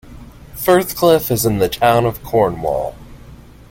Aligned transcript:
Firthcliffe 0.55 1.29
is 1.29 1.45
in 1.45 1.59
the 1.59 1.69
Town 1.69 2.07
of 2.07 2.23
Cornwall. 2.23 2.95